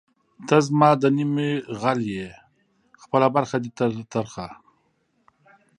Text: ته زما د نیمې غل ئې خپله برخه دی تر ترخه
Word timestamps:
ته 0.47 0.55
زما 0.67 0.89
د 1.01 1.03
نیمې 1.17 1.51
غل 1.79 1.99
ئې 2.13 2.27
خپله 3.01 3.27
برخه 3.35 3.57
دی 3.63 3.71
تر 3.77 3.89
ترخه 4.13 4.47